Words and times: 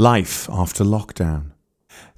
Life 0.00 0.48
after 0.48 0.84
lockdown. 0.84 1.50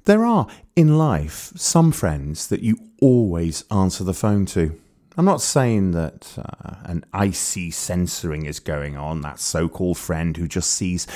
There 0.05 0.23
are, 0.23 0.45
in 0.75 0.99
life, 0.99 1.51
some 1.55 1.91
friends 1.91 2.45
that 2.49 2.61
you 2.61 2.77
always 3.01 3.63
answer 3.71 4.03
the 4.03 4.13
phone 4.13 4.45
to. 4.47 4.79
I'm 5.17 5.25
not 5.25 5.41
saying 5.41 5.89
that 5.93 6.37
uh, 6.37 6.75
an 6.83 7.03
icy 7.11 7.71
censoring 7.71 8.45
is 8.45 8.59
going 8.59 8.97
on, 8.97 9.21
that 9.21 9.39
so 9.39 9.67
called 9.67 9.97
friend 9.97 10.37
who 10.37 10.47
just 10.47 10.69
sees 10.69 11.07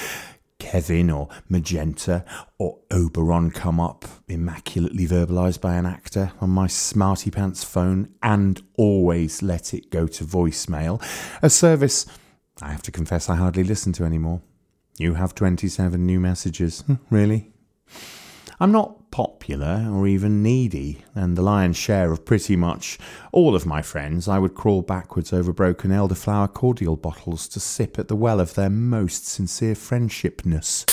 Kevin 0.58 1.12
or 1.12 1.30
Magenta 1.48 2.26
or 2.58 2.80
Oberon 2.90 3.52
come 3.52 3.80
up, 3.80 4.04
immaculately 4.28 5.06
verbalised 5.06 5.62
by 5.62 5.76
an 5.76 5.86
actor, 5.86 6.32
on 6.42 6.50
my 6.50 6.66
smarty 6.66 7.30
pants 7.30 7.64
phone 7.64 8.10
and 8.24 8.64
always 8.76 9.44
let 9.44 9.76
it 9.76 9.92
go 9.92 10.08
to 10.08 10.24
voicemail. 10.24 11.00
A 11.44 11.50
service 11.52 12.08
I 12.60 12.72
have 12.72 12.82
to 12.84 12.92
confess 12.92 13.30
I 13.30 13.36
hardly 13.36 13.64
listen 13.64 13.94
to 13.94 14.04
anymore. 14.04 14.42
You 14.98 15.16
have 15.16 15.36
27 15.36 16.06
new 16.06 16.20
messages. 16.20 16.82
Hmm, 16.82 16.96
really? 17.10 17.52
I'm 18.60 18.72
not 18.72 19.12
popular 19.12 19.90
or 19.92 20.08
even 20.08 20.42
needy, 20.42 21.04
and 21.14 21.38
the 21.38 21.42
lion's 21.42 21.76
share 21.76 22.12
of 22.12 22.26
pretty 22.26 22.56
much 22.56 22.98
all 23.34 23.56
of 23.56 23.66
my 23.66 23.82
friends 23.82 24.28
I 24.28 24.40
would 24.40 24.56
crawl 24.56 24.82
backwards 24.82 25.34
over 25.34 25.52
broken 25.52 25.92
elderflower 25.92 26.54
cordial 26.54 26.96
bottles 26.96 27.48
to 27.50 27.60
sip 27.60 28.00
at 28.00 28.08
the 28.08 28.16
well 28.16 28.40
of 28.40 28.54
their 28.56 28.70
most 28.70 29.28
sincere 29.28 29.74
friendshipness. 29.76 30.86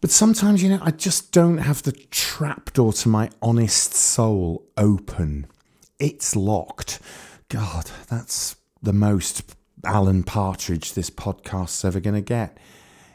But 0.00 0.10
sometimes, 0.10 0.64
you 0.64 0.68
know, 0.68 0.80
I 0.82 0.90
just 0.90 1.30
don't 1.30 1.58
have 1.58 1.84
the 1.84 1.92
trapdoor 1.92 2.92
to 2.94 3.08
my 3.08 3.30
honest 3.40 3.94
soul 3.94 4.66
open. 4.76 5.46
It's 6.00 6.34
locked. 6.34 6.98
God, 7.48 7.88
that's 8.08 8.56
the 8.82 8.92
most 8.92 9.54
Alan 9.84 10.22
Partridge 10.22 10.94
this 10.94 11.10
podcast's 11.10 11.84
ever 11.84 12.00
going 12.00 12.14
to 12.14 12.20
get. 12.20 12.58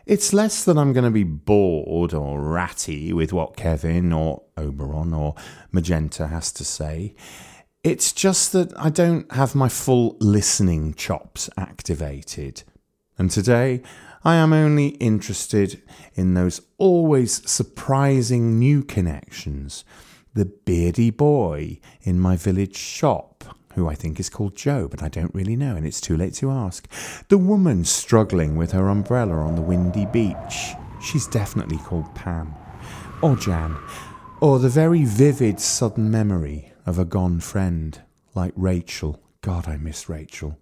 It's 0.05 0.33
less 0.33 0.63
that 0.63 0.77
I'm 0.77 0.93
going 0.93 1.03
to 1.03 1.11
be 1.11 1.23
bored 1.23 2.13
or 2.13 2.41
ratty 2.41 3.11
with 3.11 3.33
what 3.33 3.57
Kevin 3.57 4.13
or 4.13 4.43
Oberon 4.55 5.13
or 5.13 5.35
Magenta 5.71 6.27
has 6.27 6.51
to 6.53 6.63
say. 6.63 7.13
It's 7.83 8.13
just 8.13 8.53
that 8.53 8.71
I 8.77 8.89
don't 8.89 9.29
have 9.33 9.53
my 9.53 9.69
full 9.69 10.17
listening 10.19 10.93
chops 10.93 11.49
activated. 11.57 12.63
And 13.17 13.29
today, 13.29 13.81
I 14.23 14.35
am 14.35 14.53
only 14.53 14.89
interested 14.89 15.81
in 16.15 16.33
those 16.33 16.61
always 16.77 17.49
surprising 17.49 18.59
new 18.59 18.83
connections. 18.83 19.83
The 20.33 20.45
beardy 20.45 21.09
boy 21.11 21.79
in 22.01 22.19
my 22.19 22.35
village 22.35 22.77
shop 22.77 23.36
who 23.77 23.87
I 23.87 23.93
think 23.93 24.19
is 24.19 24.27
called 24.27 24.55
Joe, 24.55 24.87
but 24.87 25.03
I 25.03 25.07
don't 25.07 25.33
really 25.35 25.55
know, 25.55 25.75
and 25.75 25.85
it's 25.85 26.01
too 26.01 26.17
late 26.17 26.33
to 26.35 26.49
ask. 26.49 26.87
The 27.27 27.37
woman 27.37 27.85
struggling 27.85 28.55
with 28.55 28.71
her 28.71 28.89
umbrella 28.89 29.35
on 29.35 29.55
the 29.55 29.61
windy 29.61 30.07
beach. 30.07 30.73
She's 30.99 31.27
definitely 31.27 31.77
called 31.77 32.13
Pam. 32.15 32.55
Or 33.21 33.35
Jan. 33.35 33.77
Or 34.41 34.57
the 34.57 34.67
very 34.67 35.03
vivid 35.03 35.59
sudden 35.59 36.09
memory 36.09 36.73
of 36.87 36.97
a 36.97 37.05
gone 37.05 37.39
friend, 37.39 38.01
like 38.33 38.53
Rachel. 38.55 39.21
God, 39.41 39.67
I 39.67 39.77
miss 39.77 40.09
Rachel. 40.09 40.57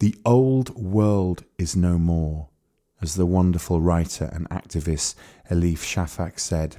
The 0.00 0.16
old 0.24 0.70
world 0.74 1.44
is 1.58 1.76
no 1.76 1.96
more, 1.96 2.48
as 3.00 3.14
the 3.14 3.24
wonderful 3.24 3.80
writer 3.80 4.28
and 4.32 4.48
activist 4.48 5.14
Elif 5.48 5.78
Shafak 5.78 6.40
said. 6.40 6.78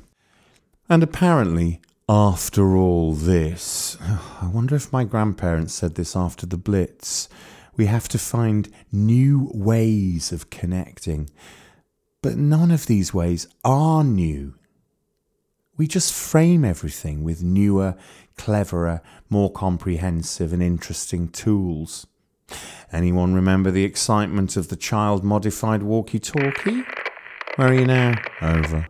And 0.90 1.02
apparently, 1.02 1.80
after 2.12 2.76
all 2.76 3.14
this, 3.14 3.98
I 4.42 4.48
wonder 4.48 4.76
if 4.76 4.92
my 4.92 5.06
grandparents 5.06 5.74
said 5.74 5.96
this 5.96 6.14
after 6.14 6.46
the 6.46 6.58
Blitz. 6.58 7.30
We 7.78 7.86
have 7.86 8.10
to 8.10 8.20
find 8.20 8.70
new 8.92 9.50
ways 9.54 10.34
of 10.34 10.50
connecting. 10.50 11.30
But 12.22 12.36
none 12.36 12.70
of 12.70 12.86
these 12.86 13.14
ways 13.14 13.48
are 13.64 14.04
new. 14.04 14.56
We 15.78 15.88
just 15.88 16.14
frame 16.14 16.66
everything 16.66 17.24
with 17.24 17.44
newer, 17.44 17.96
cleverer, 18.38 19.02
more 19.30 19.50
comprehensive 19.50 20.52
and 20.52 20.62
interesting 20.62 21.30
tools. 21.30 22.06
Anyone 22.92 23.34
remember 23.34 23.72
the 23.72 23.86
excitement 23.86 24.58
of 24.58 24.68
the 24.68 24.76
child 24.76 25.24
modified 25.24 25.82
walkie 25.82 26.20
talkie? 26.20 26.84
Where 27.56 27.70
are 27.70 27.74
you 27.74 27.86
now? 27.86 28.16
Over. 28.42 28.90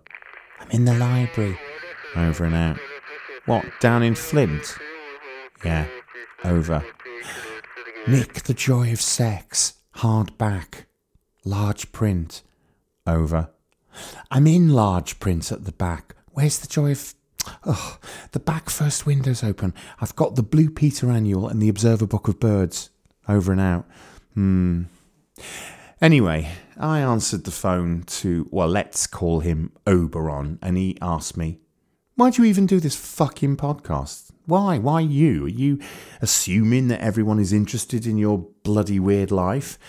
I'm 0.59 0.71
in 0.71 0.85
the 0.85 0.95
library. 0.95 1.59
Over 2.15 2.45
and 2.45 2.55
out. 2.55 2.79
What, 3.45 3.65
down 3.79 4.03
in 4.03 4.15
Flint? 4.15 4.77
Yeah, 5.65 5.87
over. 6.43 6.83
Nick, 8.07 8.43
the 8.43 8.53
joy 8.53 8.91
of 8.91 9.01
sex. 9.01 9.73
Hardback. 9.97 10.85
Large 11.43 11.91
print. 11.91 12.41
Over. 13.05 13.49
I'm 14.29 14.47
in 14.47 14.69
large 14.69 15.19
print 15.19 15.51
at 15.51 15.65
the 15.65 15.71
back. 15.71 16.15
Where's 16.31 16.59
the 16.59 16.67
joy 16.67 16.91
of. 16.91 17.13
Oh, 17.65 17.97
the 18.31 18.39
back 18.39 18.69
first 18.69 19.05
window's 19.05 19.43
open. 19.43 19.73
I've 19.99 20.15
got 20.15 20.35
the 20.35 20.43
Blue 20.43 20.69
Peter 20.69 21.09
Annual 21.09 21.47
and 21.47 21.61
the 21.61 21.69
Observer 21.69 22.05
Book 22.05 22.27
of 22.27 22.39
Birds. 22.39 22.91
Over 23.27 23.51
and 23.51 23.61
out. 23.61 23.87
Hmm. 24.35 24.83
Anyway, 25.99 26.49
I 26.77 26.99
answered 26.99 27.43
the 27.43 27.51
phone 27.51 28.03
to, 28.03 28.47
well, 28.51 28.67
let's 28.67 29.05
call 29.07 29.41
him 29.41 29.71
Oberon, 29.85 30.57
and 30.61 30.77
he 30.77 30.97
asked 31.01 31.37
me, 31.37 31.59
why 32.15 32.29
do 32.29 32.43
you 32.43 32.49
even 32.49 32.65
do 32.65 32.79
this 32.79 32.95
fucking 32.95 33.57
podcast? 33.57 34.31
Why? 34.45 34.77
Why 34.77 34.99
you? 34.99 35.45
Are 35.45 35.49
you 35.49 35.79
assuming 36.21 36.87
that 36.89 37.01
everyone 37.01 37.39
is 37.39 37.53
interested 37.53 38.05
in 38.05 38.17
your 38.17 38.47
bloody 38.63 38.99
weird 38.99 39.31
life? 39.31 39.79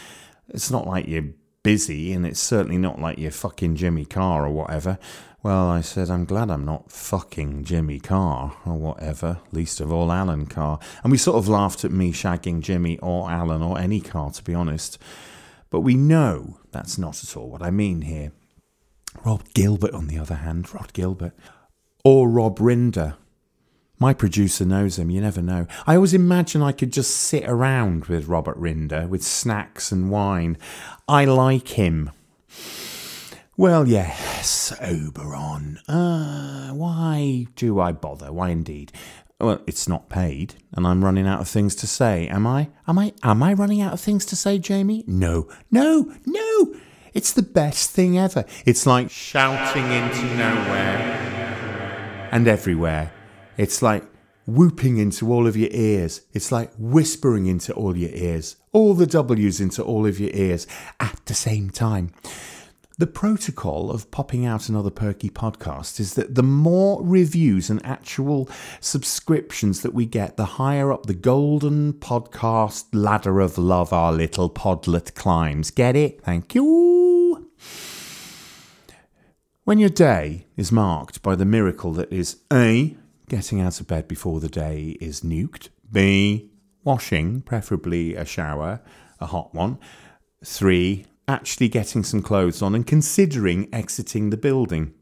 It's 0.49 0.71
not 0.71 0.87
like 0.87 1.09
you're 1.09 1.31
busy, 1.63 2.13
and 2.13 2.25
it's 2.27 2.41
certainly 2.41 2.79
not 2.79 3.01
like 3.01 3.19
you're 3.19 3.31
fucking 3.31 3.77
Jimmy 3.77 4.05
Carr 4.05 4.47
or 4.47 4.51
whatever. 4.51 4.99
Well, 5.43 5.67
I 5.69 5.81
said, 5.81 6.09
I'm 6.09 6.25
glad 6.25 6.51
I'm 6.51 6.65
not 6.65 6.93
fucking 6.93 7.65
Jimmy 7.65 7.99
Carr 7.99 8.57
or 8.65 8.75
whatever, 8.75 9.41
least 9.51 9.81
of 9.81 9.93
all 9.93 10.13
Alan 10.13 10.47
Carr. 10.47 10.79
And 11.03 11.11
we 11.11 11.19
sort 11.19 11.39
of 11.39 11.49
laughed 11.49 11.85
at 11.85 11.91
me 11.91 12.13
shagging 12.13 12.61
Jimmy 12.61 12.99
or 13.01 13.29
Alan 13.29 13.61
or 13.63 13.77
any 13.77 14.01
Carr, 14.01 14.31
to 14.31 14.45
be 14.45 14.55
honest. 14.55 14.99
But 15.71 15.81
we 15.81 15.97
know 15.97 16.59
that's 16.71 16.97
not 16.97 17.25
at 17.25 17.37
all 17.37 17.51
what 17.51 17.63
I 17.63 17.73
mean 17.73 18.03
here. 18.03 18.31
Rob 19.25 19.43
Gilbert, 19.53 19.95
on 19.95 20.07
the 20.07 20.19
other 20.19 20.37
hand, 20.37 20.73
Rhod 20.73 20.93
Gilbert 20.93 21.35
or 22.05 22.29
Rob 22.29 22.59
Rinder. 22.59 23.17
My 23.99 24.13
producer 24.13 24.65
knows 24.65 24.99
him, 24.99 25.11
you 25.11 25.21
never 25.21 25.41
know. 25.41 25.69
I 25.87 25.95
always 25.95 26.13
imagine 26.13 26.61
I 26.61 26.73
could 26.73 26.93
just 26.93 27.15
sit 27.15 27.45
around 27.45 28.07
with 28.07 28.27
Robert 28.27 28.59
Rinder 28.61 29.09
with 29.09 29.23
snacks 29.23 29.93
and 29.93 30.11
wine. 30.11 30.59
I 31.07 31.25
like 31.25 31.69
him. 31.69 32.11
Well, 33.57 33.87
yes, 33.87 34.73
Oberon. 34.81 35.79
Uh, 35.87 36.71
why 36.73 37.47
do 37.55 37.79
I 37.79 37.93
bother? 37.93 38.33
Why 38.33 38.49
indeed? 38.49 38.91
Well, 39.39 39.61
it's 39.67 39.89
not 39.89 40.09
paid, 40.09 40.55
and 40.73 40.87
I'm 40.87 41.05
running 41.05 41.29
out 41.29 41.41
of 41.41 41.49
things 41.49 41.77
to 41.77 41.87
say. 41.87 42.27
Am 42.29 42.47
I? 42.47 42.71
Am 42.89 42.99
I? 42.99 43.13
Am 43.23 43.43
I 43.43 43.53
running 43.53 43.81
out 43.81 43.93
of 43.93 44.01
things 44.01 44.25
to 44.27 44.37
say, 44.37 44.59
Jamie? 44.59 45.05
No, 45.07 45.49
no, 45.71 46.13
no. 46.27 46.75
It's 47.15 47.33
the 47.33 47.43
best 47.43 47.91
thing 47.91 48.19
ever. 48.19 48.45
It's 48.65 48.87
like 48.87 49.11
shouting 49.11 49.85
into 49.93 50.25
nowhere 50.35 51.42
and 52.33 52.49
everywhere. 52.49 53.13
It's 53.57 53.83
like 53.83 54.05
whooping 54.47 54.97
into 54.97 55.33
all 55.33 55.47
of 55.47 55.57
your 55.57 55.71
ears. 55.71 56.23
It's 56.33 56.51
like 56.51 56.73
whispering 56.77 57.47
into 57.47 57.73
all 57.75 57.97
your 57.97 58.11
ears, 58.11 58.57
all 58.73 58.95
the 58.95 59.07
W's 59.07 59.61
into 59.61 59.85
all 59.85 60.07
of 60.07 60.19
your 60.19 60.31
ears 60.33 60.67
at 60.99 61.21
the 61.27 61.35
same 61.35 61.71
time. 61.71 62.13
The 62.99 63.07
protocol 63.07 63.91
of 63.91 64.11
popping 64.11 64.45
out 64.45 64.69
another 64.69 64.91
perky 64.91 65.31
podcast 65.31 65.99
is 65.99 66.15
that 66.15 66.35
the 66.35 66.43
more 66.43 67.03
reviews 67.03 67.71
and 67.71 67.85
actual 67.85 68.49
subscriptions 68.81 69.81
that 69.83 69.95
we 69.95 70.07
get, 70.07 70.37
the 70.37 70.45
higher 70.45 70.93
up 70.93 71.07
the 71.07 71.15
golden 71.15 71.95
podcast 71.95 72.85
ladder 72.93 73.41
of 73.41 73.59
love 73.59 73.93
our 73.93 74.13
little 74.13 74.51
podlet 74.51 75.15
climbs. 75.15 75.71
Get 75.71 75.97
it? 75.97 76.23
Thank 76.23 76.55
you. 76.55 77.02
When 79.65 79.79
your 79.79 79.91
day 79.91 80.47
is 80.57 80.73
marked 80.73 81.23
by 81.23 81.37
the 81.37 81.45
miracle 81.45 81.93
that 81.93 82.13
is 82.13 82.39
A. 82.53 82.97
Getting 83.29 83.61
out 83.61 83.81
of 83.81 83.87
bed 83.87 84.09
before 84.09 84.41
the 84.41 84.49
day 84.49 84.97
is 85.01 85.21
nuked, 85.21 85.69
B. 85.91 86.51
Washing, 86.83 87.43
preferably 87.43 88.17
a 88.17 88.25
shower, 88.25 88.81
a 89.21 89.27
hot 89.27 89.55
one, 89.55 89.79
3. 90.45 91.07
Actually 91.29 91.69
getting 91.69 92.03
some 92.03 92.23
clothes 92.23 92.61
on 92.61 92.75
and 92.75 92.85
considering 92.85 93.73
exiting 93.73 94.31
the 94.31 94.37
building. 94.37 94.95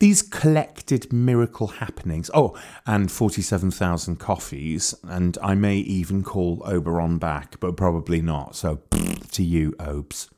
These 0.00 0.22
collected 0.22 1.12
miracle 1.12 1.68
happenings, 1.68 2.28
oh, 2.34 2.58
and 2.88 3.08
47,000 3.08 4.16
coffees, 4.16 4.96
and 5.04 5.38
I 5.40 5.54
may 5.54 5.76
even 5.76 6.24
call 6.24 6.60
Oberon 6.66 7.18
back, 7.18 7.60
but 7.60 7.76
probably 7.76 8.20
not, 8.20 8.56
so 8.56 8.80
to 9.30 9.44
you, 9.44 9.76
Obes. 9.78 10.28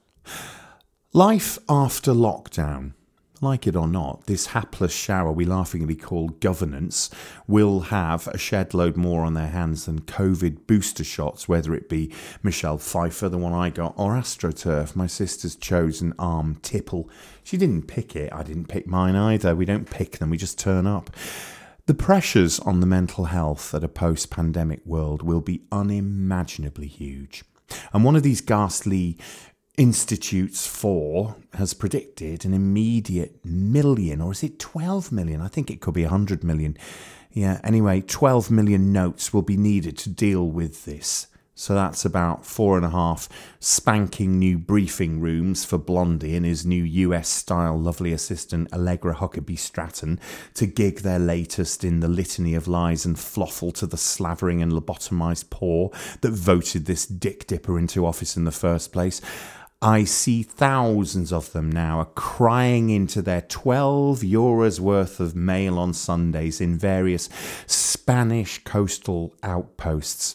Life 1.16 1.60
after 1.68 2.10
lockdown. 2.10 2.94
like 3.40 3.68
it 3.68 3.76
or 3.76 3.86
not, 3.86 4.26
this 4.26 4.46
hapless 4.46 4.92
shower 4.92 5.30
we 5.30 5.44
laughingly 5.44 5.94
call 5.94 6.30
governance 6.30 7.08
will 7.46 7.82
have 7.82 8.26
a 8.26 8.36
shed 8.36 8.74
load 8.74 8.96
more 8.96 9.24
on 9.24 9.34
their 9.34 9.46
hands 9.46 9.86
than 9.86 10.00
COVID 10.00 10.66
booster 10.66 11.04
shots, 11.04 11.48
whether 11.48 11.72
it 11.72 11.88
be 11.88 12.12
Michelle 12.42 12.78
Pfeiffer, 12.78 13.28
the 13.28 13.38
one 13.38 13.52
I 13.52 13.70
got, 13.70 13.94
or 13.96 14.14
AstroTurf, 14.14 14.96
my 14.96 15.06
sister's 15.06 15.54
chosen 15.54 16.14
arm 16.18 16.56
tipple. 16.62 17.08
She 17.44 17.56
didn't 17.56 17.86
pick 17.86 18.16
it, 18.16 18.32
I 18.32 18.42
didn't 18.42 18.66
pick 18.66 18.88
mine 18.88 19.14
either. 19.14 19.54
We 19.54 19.66
don't 19.66 19.88
pick 19.88 20.18
them, 20.18 20.30
we 20.30 20.36
just 20.36 20.58
turn 20.58 20.84
up. 20.84 21.10
The 21.86 21.94
pressures 21.94 22.58
on 22.58 22.80
the 22.80 22.86
mental 22.86 23.26
health 23.26 23.72
at 23.72 23.84
a 23.84 23.88
post 23.88 24.30
pandemic 24.30 24.84
world 24.84 25.22
will 25.22 25.42
be 25.42 25.62
unimaginably 25.70 26.88
huge. 26.88 27.44
And 27.92 28.04
one 28.04 28.16
of 28.16 28.22
these 28.24 28.40
ghastly 28.40 29.16
Institutes 29.76 30.68
for 30.68 31.34
has 31.54 31.74
predicted 31.74 32.44
an 32.44 32.54
immediate 32.54 33.44
million, 33.44 34.20
or 34.20 34.30
is 34.30 34.44
it 34.44 34.60
12 34.60 35.10
million? 35.10 35.40
I 35.40 35.48
think 35.48 35.68
it 35.68 35.80
could 35.80 35.94
be 35.94 36.02
100 36.02 36.44
million. 36.44 36.76
Yeah, 37.32 37.60
anyway, 37.64 38.00
12 38.00 38.52
million 38.52 38.92
notes 38.92 39.34
will 39.34 39.42
be 39.42 39.56
needed 39.56 39.98
to 39.98 40.10
deal 40.10 40.46
with 40.46 40.84
this. 40.84 41.26
So 41.56 41.74
that's 41.74 42.04
about 42.04 42.44
four 42.44 42.76
and 42.76 42.84
a 42.84 42.90
half 42.90 43.28
spanking 43.60 44.38
new 44.38 44.58
briefing 44.58 45.20
rooms 45.20 45.64
for 45.64 45.78
Blondie 45.78 46.34
and 46.34 46.44
his 46.44 46.66
new 46.66 46.82
US 46.82 47.28
style 47.28 47.78
lovely 47.78 48.12
assistant 48.12 48.72
Allegra 48.72 49.14
Huckabee 49.14 49.58
Stratton 49.58 50.18
to 50.54 50.66
gig 50.66 51.00
their 51.00 51.20
latest 51.20 51.84
in 51.84 52.00
the 52.00 52.08
litany 52.08 52.56
of 52.56 52.66
lies 52.66 53.04
and 53.04 53.16
floffle 53.16 53.72
to 53.74 53.86
the 53.86 53.96
slavering 53.96 54.62
and 54.62 54.72
lobotomized 54.72 55.50
poor 55.50 55.90
that 56.22 56.32
voted 56.32 56.86
this 56.86 57.06
dick 57.06 57.46
dipper 57.46 57.78
into 57.78 58.04
office 58.04 58.36
in 58.36 58.44
the 58.44 58.50
first 58.50 58.92
place. 58.92 59.20
I 59.82 60.04
see 60.04 60.42
thousands 60.42 61.32
of 61.32 61.52
them 61.52 61.70
now 61.70 61.98
are 61.98 62.06
crying 62.14 62.88
into 62.88 63.20
their 63.20 63.42
12 63.42 64.20
euros 64.20 64.80
worth 64.80 65.20
of 65.20 65.36
mail 65.36 65.78
on 65.78 65.92
Sundays 65.92 66.60
in 66.60 66.78
various 66.78 67.28
Spanish 67.66 68.62
coastal 68.64 69.34
outposts. 69.42 70.34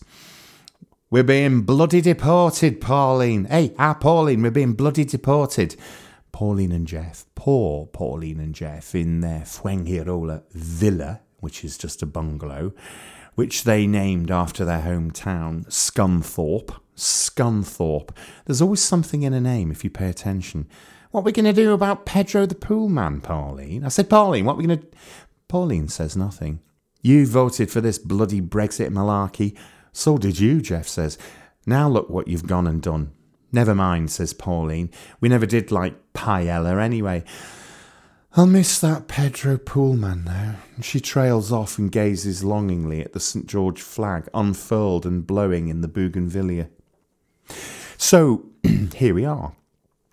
We're 1.12 1.24
being 1.24 1.62
bloody 1.62 2.02
deported, 2.02 2.80
Pauline. 2.80 3.46
Hey, 3.46 3.74
ah, 3.80 3.96
Pauline, 3.96 4.44
we're 4.44 4.52
being 4.52 4.74
bloody 4.74 5.06
deported. 5.06 5.76
Pauline 6.32 6.72
and 6.72 6.86
Jeff, 6.86 7.26
poor 7.34 7.88
Pauline 7.88 8.40
and 8.40 8.54
Jeff, 8.54 8.94
in 8.94 9.22
their 9.22 9.42
Fuengirola 9.42 10.44
villa, 10.52 11.22
which 11.40 11.66
is 11.66 11.80
just 11.80 12.04
a 12.04 12.06
bungalow, 12.06 12.74
which 13.34 13.64
they 13.64 13.88
named 13.88 14.30
after 14.30 14.64
their 14.64 14.82
hometown, 14.82 15.66
Scunthorpe. 15.66 16.76
Scunthorpe. 17.00 18.16
There's 18.46 18.62
always 18.62 18.82
something 18.82 19.24
in 19.24 19.34
a 19.34 19.42
name 19.42 19.72
if 19.72 19.84
you 19.84 19.90
pay 19.90 20.10
attention. 20.10 20.68
What 21.12 21.22
are 21.22 21.24
we 21.24 21.32
going 21.32 21.46
to 21.46 21.54
do 21.54 21.74
about 21.74 22.06
Pedro 22.06 22.46
the 22.46 22.56
Poolman, 22.56 23.24
Pauline? 23.24 23.84
I 23.84 23.88
said, 23.88 24.10
Pauline, 24.10 24.46
what 24.46 24.54
are 24.54 24.58
we 24.58 24.68
going 24.68 24.80
to. 24.80 24.88
Pauline 25.48 25.88
says 25.88 26.16
nothing. 26.16 26.60
You 27.02 27.26
voted 27.26 27.72
for 27.72 27.82
this 27.82 27.98
bloody 27.98 28.42
Brexit 28.42 28.90
malarkey. 28.90 29.58
So 29.92 30.18
did 30.18 30.40
you, 30.40 30.62
Jeff 30.62 30.88
says. 30.88 31.18
Now 31.66 31.90
look 31.90 32.10
what 32.10 32.28
you've 32.28 32.48
gone 32.48 32.68
and 32.68 32.82
done. 32.82 33.12
Never 33.52 33.74
mind, 33.74 34.12
says 34.12 34.34
Pauline. 34.34 34.92
We 35.20 35.30
never 35.30 35.46
did 35.46 35.72
like 35.72 36.14
paella 36.14 36.82
anyway. 36.82 37.24
I'll 38.34 38.46
miss 38.46 38.80
that 38.80 39.08
Pedro 39.08 39.58
Poolman 39.58 40.26
now. 40.26 40.58
She 40.82 41.00
trails 41.00 41.52
off 41.52 41.80
and 41.80 41.92
gazes 41.92 42.44
longingly 42.44 43.02
at 43.02 43.14
the 43.14 43.20
St. 43.20 43.48
George 43.48 43.82
flag 43.82 44.30
unfurled 44.36 45.08
and 45.08 45.26
blowing 45.26 45.68
in 45.68 45.82
the 45.82 45.88
bougainvillea. 45.88 46.70
So 47.98 48.46
here 48.96 49.14
we 49.14 49.26
are, 49.26 49.54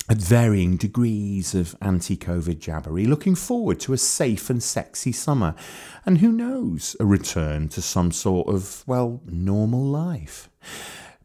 at 0.08 0.18
varying 0.18 0.76
degrees 0.76 1.54
of 1.54 1.76
anti 1.80 2.16
COVID 2.16 2.58
jabbery, 2.58 3.06
looking 3.06 3.34
forward 3.34 3.80
to 3.80 3.92
a 3.92 3.98
safe 3.98 4.50
and 4.50 4.62
sexy 4.62 5.12
summer, 5.12 5.54
and 6.04 6.18
who 6.18 6.32
knows, 6.32 6.96
a 7.00 7.04
return 7.04 7.68
to 7.70 7.82
some 7.82 8.12
sort 8.12 8.48
of, 8.48 8.84
well, 8.86 9.20
normal 9.26 9.84
life. 9.84 10.48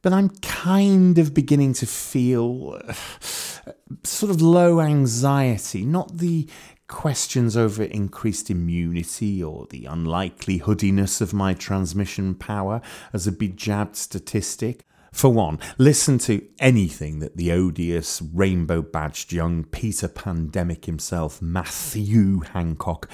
But 0.01 0.13
I'm 0.13 0.29
kind 0.41 1.19
of 1.19 1.33
beginning 1.33 1.73
to 1.73 1.85
feel 1.85 2.79
sort 4.03 4.31
of 4.31 4.41
low 4.41 4.81
anxiety, 4.81 5.85
not 5.85 6.17
the 6.17 6.47
questions 6.87 7.55
over 7.55 7.83
increased 7.83 8.49
immunity 8.49 9.41
or 9.41 9.65
the 9.69 9.83
unlikelihoodiness 9.85 11.21
of 11.21 11.33
my 11.33 11.53
transmission 11.53 12.35
power 12.35 12.81
as 13.13 13.25
a 13.25 13.31
bejabbed 13.31 13.95
statistic. 13.95 14.85
For 15.11 15.31
one, 15.31 15.59
listen 15.77 16.17
to 16.19 16.47
anything 16.59 17.19
that 17.19 17.37
the 17.37 17.51
odious 17.51 18.21
rainbow 18.33 18.81
badged 18.81 19.31
young 19.31 19.65
Peter 19.65 20.07
Pandemic 20.07 20.85
himself, 20.85 21.41
Matthew 21.41 22.39
Hancock. 22.39 23.09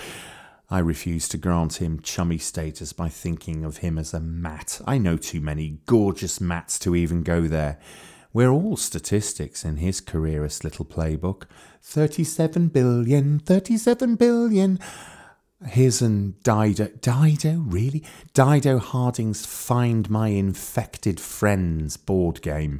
I 0.70 0.80
refuse 0.80 1.28
to 1.30 1.38
grant 1.38 1.82
him 1.82 2.00
chummy 2.02 2.38
status 2.38 2.94
by 2.94 3.10
thinking 3.10 3.66
of 3.66 3.78
him 3.78 3.98
as 3.98 4.14
a 4.14 4.20
Matt. 4.20 4.80
I 4.86 4.98
know 4.98 5.18
too 5.18 5.42
many 5.42 5.80
gorgeous 5.86 6.40
Matts 6.40 6.78
to 6.80 6.96
even 6.96 7.24
go 7.24 7.42
there. 7.48 7.80
We're 8.32 8.52
all 8.52 8.78
statistics 8.78 9.66
in 9.66 9.78
his 9.78 10.00
careerist 10.00 10.64
little 10.64 10.86
playbook. 10.86 11.44
37 11.82 12.68
billion, 12.68 13.40
37 13.40 14.16
billion. 14.16 14.80
Here's 15.66 16.04
and 16.04 16.42
Dido. 16.44 16.88
Dido? 17.02 17.64
Really? 17.66 18.04
Dido 18.34 18.78
Harding's 18.78 19.44
Find 19.44 20.08
My 20.08 20.28
Infected 20.28 21.20
Friends 21.20 21.98
board 21.98 22.44
game. 22.44 22.80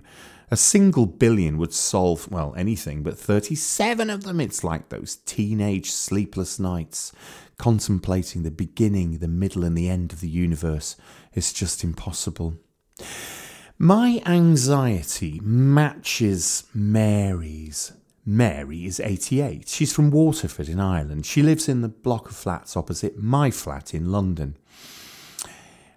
A 0.52 0.58
single 0.58 1.08
billion 1.08 1.58
would 1.58 1.74
solve, 1.74 2.30
well, 2.32 2.54
anything, 2.56 3.02
but 3.02 3.18
37 3.18 4.12
of 4.12 4.24
them, 4.24 4.40
it's 4.40 4.64
like 4.64 4.90
those 4.90 5.16
teenage 5.16 5.90
sleepless 5.90 6.60
nights, 6.60 7.12
contemplating 7.58 8.44
the 8.44 8.52
beginning, 8.52 9.18
the 9.18 9.28
middle, 9.28 9.64
and 9.64 9.76
the 9.76 9.90
end 9.90 10.14
of 10.14 10.22
the 10.22 10.30
universe. 10.30 10.96
It's 11.34 11.52
just 11.52 11.84
impossible. 11.84 12.58
My 13.80 14.22
anxiety 14.28 15.40
matches 15.44 16.66
Mary's 16.76 17.92
Mary 18.30 18.86
is 18.86 19.00
88. 19.00 19.70
She's 19.70 19.94
from 19.94 20.12
Waterford 20.12 20.68
in 20.68 20.82
Ireland. 20.82 21.26
She 21.26 21.42
lives 21.42 21.70
in 21.70 21.80
the 21.80 21.88
block 21.88 22.30
of 22.30 22.36
flats 22.36 22.76
opposite 22.76 23.18
my 23.18 23.50
flat 23.52 23.94
in 23.94 24.12
London. 24.12 24.58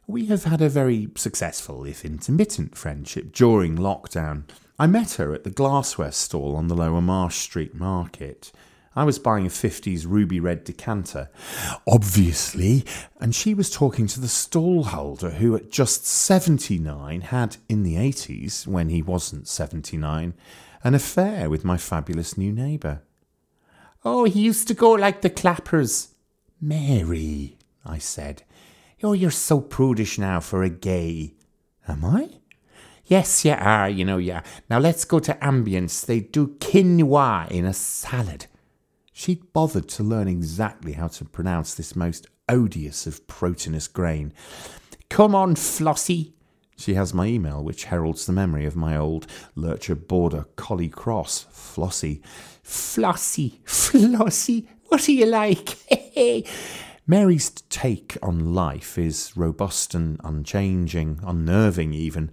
We 0.07 0.27
have 0.27 0.45
had 0.45 0.63
a 0.63 0.69
very 0.69 1.09
successful, 1.17 1.85
if 1.85 2.05
intermittent, 2.05 2.79
friendship 2.79 3.33
during 3.33 3.77
lockdown. 3.77 4.45
I 4.79 4.87
met 4.87 5.15
her 5.15 5.35
at 5.35 5.43
the 5.43 5.51
glassware 5.51 6.13
stall 6.13 6.55
on 6.55 6.69
the 6.69 6.77
Lower 6.77 7.01
Marsh 7.01 7.39
Street 7.39 7.75
Market. 7.75 8.53
I 8.95 9.03
was 9.03 9.19
buying 9.19 9.47
a 9.47 9.51
50s 9.51 10.07
ruby 10.07 10.39
red 10.39 10.63
decanter, 10.63 11.31
obviously, 11.85 12.85
and 13.21 13.35
she 13.35 13.55
was 13.55 13.71
talking 13.71 14.07
to 14.07 14.21
the 14.21 14.29
stallholder 14.29 15.35
who, 15.35 15.57
at 15.57 15.73
just 15.73 16.07
79, 16.07 17.23
had, 17.23 17.57
in 17.69 17.83
the 17.83 17.97
80s, 17.97 18.69
when 18.69 18.89
he 18.89 19.03
wasn't 19.03 19.49
79, 19.49 20.35
an 20.83 20.95
affair 20.95 21.51
with 21.51 21.65
my 21.65 21.77
fabulous 21.77 22.39
new 22.39 22.53
neighbour. 22.53 23.03
Oh, 24.05 24.25
he 24.25 24.41
used 24.41 24.67
to 24.69 24.75
go 24.75 24.93
like 24.93 25.21
the 25.21 25.31
clappers. 25.31 26.15
Mary, 26.61 27.59
I 27.85 27.99
said. 27.99 28.43
Oh, 29.03 29.13
you're 29.13 29.31
so 29.31 29.61
prudish 29.61 30.19
now 30.19 30.41
for 30.41 30.63
a 30.63 30.71
gay. 30.71 31.35
Am 31.89 32.05
I? 32.05 32.31
Yes, 33.05 33.45
you 33.45 33.53
are, 33.53 33.89
you 33.89 34.05
know, 34.05 34.19
yeah. 34.19 34.43
Now 34.69 34.79
let's 34.79 35.05
go 35.05 35.19
to 35.21 35.35
ambience. 35.35 36.05
They 36.05 36.21
do 36.21 36.57
quinoa 36.61 37.51
in 37.51 37.65
a 37.65 37.73
salad. 37.73 38.47
She'd 39.13 39.53
bothered 39.53 39.89
to 39.91 40.03
learn 40.03 40.29
exactly 40.29 40.93
how 40.93 41.09
to 41.09 41.25
pronounce 41.25 41.75
this 41.75 41.97
most 41.97 42.27
odious 42.49 43.07
of 43.07 43.27
proteinous 43.27 43.89
grain. 43.89 44.33
Come 45.09 45.35
on, 45.35 45.57
Flossie, 45.57 46.33
she 46.81 46.95
has 46.95 47.13
my 47.13 47.27
email, 47.27 47.63
which 47.63 47.85
heralds 47.85 48.27
the 48.27 48.33
memory 48.33 48.65
of 48.65 48.75
my 48.75 48.97
old 48.97 49.27
Lurcher 49.55 49.95
Border 49.95 50.47
Collie 50.57 50.89
Cross, 50.89 51.47
Flossie. 51.53 52.23
Flossie, 52.65 53.61
Flossie, 53.65 54.67
what 54.89 55.09
are 55.09 55.13
you 55.13 55.27
like? 55.27 55.77
Mary's 57.07 57.51
take 57.51 58.17
on 58.23 58.55
life 58.55 58.97
is 58.97 59.37
robust 59.37 59.95
and 59.95 60.21
unchanging, 60.23 61.21
unnerving 61.25 61.93
even, 61.93 62.31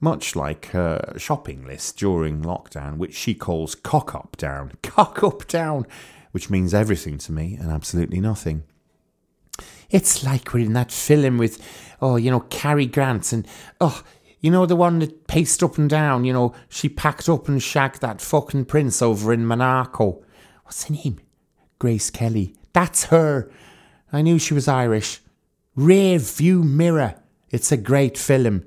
much 0.00 0.34
like 0.34 0.66
her 0.66 1.14
shopping 1.16 1.66
list 1.66 1.98
during 1.98 2.42
lockdown, 2.42 2.96
which 2.96 3.14
she 3.14 3.34
calls 3.34 3.74
cock 3.74 4.14
up 4.14 4.36
down. 4.36 4.72
Cock 4.82 5.22
up 5.22 5.46
down, 5.48 5.86
which 6.30 6.48
means 6.48 6.72
everything 6.72 7.18
to 7.18 7.32
me 7.32 7.56
and 7.60 7.70
absolutely 7.70 8.20
nothing. 8.20 8.62
It's 9.90 10.24
like 10.24 10.52
we're 10.52 10.66
in 10.66 10.72
that 10.74 10.92
film 10.92 11.38
with, 11.38 11.60
oh, 12.00 12.16
you 12.16 12.30
know, 12.30 12.40
Cary 12.40 12.86
Grant 12.86 13.32
and, 13.32 13.46
oh, 13.80 14.02
you 14.40 14.50
know, 14.50 14.64
the 14.64 14.76
one 14.76 15.00
that 15.00 15.26
paced 15.26 15.62
up 15.62 15.76
and 15.76 15.90
down, 15.90 16.24
you 16.24 16.32
know, 16.32 16.54
she 16.68 16.88
packed 16.88 17.28
up 17.28 17.48
and 17.48 17.62
shagged 17.62 18.00
that 18.00 18.20
fucking 18.20 18.64
prince 18.66 19.02
over 19.02 19.32
in 19.32 19.46
Monaco. 19.46 20.22
What's 20.64 20.84
her 20.84 20.94
name? 20.94 21.20
Grace 21.78 22.10
Kelly. 22.10 22.54
That's 22.72 23.06
her. 23.06 23.50
I 24.12 24.22
knew 24.22 24.38
she 24.38 24.54
was 24.54 24.68
Irish. 24.68 25.20
Rear 25.76 26.18
View 26.18 26.62
Mirror. 26.62 27.16
It's 27.50 27.72
a 27.72 27.76
great 27.76 28.16
film. 28.16 28.64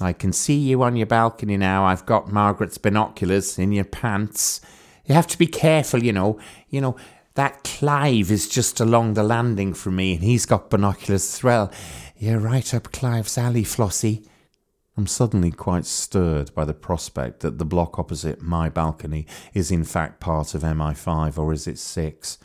I 0.00 0.12
can 0.12 0.32
see 0.32 0.56
you 0.56 0.82
on 0.82 0.96
your 0.96 1.06
balcony 1.06 1.56
now. 1.56 1.84
I've 1.84 2.06
got 2.06 2.30
Margaret's 2.30 2.78
binoculars 2.78 3.58
in 3.58 3.72
your 3.72 3.84
pants. 3.84 4.60
You 5.06 5.14
have 5.14 5.26
to 5.28 5.38
be 5.38 5.46
careful, 5.46 6.02
you 6.02 6.12
know. 6.12 6.38
You 6.68 6.80
know, 6.80 6.96
That 7.38 7.62
Clive 7.62 8.32
is 8.32 8.48
just 8.48 8.80
along 8.80 9.14
the 9.14 9.22
landing 9.22 9.72
from 9.72 9.94
me 9.94 10.14
and 10.14 10.24
he's 10.24 10.44
got 10.44 10.70
binoculars 10.70 11.34
as 11.34 11.44
well. 11.44 11.72
You're 12.16 12.40
right 12.40 12.74
up 12.74 12.90
Clive's 12.90 13.38
alley, 13.38 13.62
Flossie. 13.62 14.26
I'm 14.96 15.06
suddenly 15.06 15.52
quite 15.52 15.86
stirred 15.86 16.52
by 16.52 16.64
the 16.64 16.74
prospect 16.74 17.38
that 17.42 17.58
the 17.58 17.64
block 17.64 17.96
opposite 17.96 18.42
my 18.42 18.68
balcony 18.68 19.24
is 19.54 19.70
in 19.70 19.84
fact 19.84 20.18
part 20.18 20.52
of 20.52 20.62
MI5 20.62 21.38
or 21.38 21.52
is 21.52 21.68
it 21.68 21.78
6? 21.78 22.38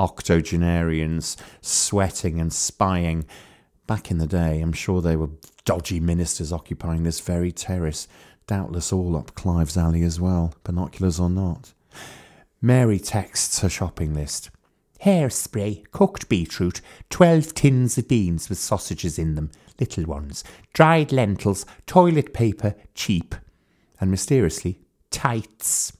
Octogenarians 0.00 1.36
sweating 1.60 2.40
and 2.40 2.52
spying. 2.52 3.24
Back 3.86 4.10
in 4.10 4.18
the 4.18 4.26
day, 4.26 4.60
I'm 4.60 4.72
sure 4.72 5.00
they 5.00 5.14
were 5.14 5.30
dodgy 5.64 6.00
ministers 6.00 6.52
occupying 6.52 7.04
this 7.04 7.20
very 7.20 7.52
terrace, 7.52 8.08
doubtless 8.48 8.92
all 8.92 9.14
up 9.16 9.36
Clive's 9.36 9.76
alley 9.76 10.02
as 10.02 10.20
well, 10.20 10.52
binoculars 10.64 11.20
or 11.20 11.30
not. 11.30 11.74
Mary 12.64 13.00
texts 13.00 13.58
her 13.58 13.68
shopping 13.68 14.14
list. 14.14 14.48
Hairspray, 15.04 15.90
cooked 15.90 16.28
beetroot, 16.28 16.80
twelve 17.10 17.54
tins 17.54 17.98
of 17.98 18.06
beans 18.06 18.48
with 18.48 18.56
sausages 18.56 19.18
in 19.18 19.34
them, 19.34 19.50
little 19.80 20.04
ones, 20.04 20.44
dried 20.72 21.10
lentils, 21.10 21.66
toilet 21.86 22.32
paper, 22.32 22.76
cheap, 22.94 23.34
and 24.00 24.12
mysteriously, 24.12 24.78
tights. 25.10 25.92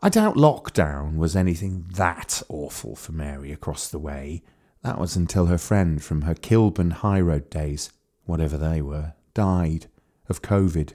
I 0.00 0.08
doubt 0.08 0.36
lockdown 0.36 1.16
was 1.16 1.34
anything 1.34 1.86
that 1.94 2.40
awful 2.48 2.94
for 2.94 3.10
Mary 3.10 3.50
across 3.50 3.88
the 3.88 3.98
way. 3.98 4.44
That 4.82 5.00
was 5.00 5.16
until 5.16 5.46
her 5.46 5.58
friend 5.58 6.00
from 6.00 6.22
her 6.22 6.34
Kilburn 6.34 6.92
High 6.92 7.20
Road 7.20 7.50
days, 7.50 7.90
whatever 8.24 8.56
they 8.56 8.80
were, 8.80 9.14
died 9.32 9.86
of 10.28 10.42
COVID, 10.42 10.92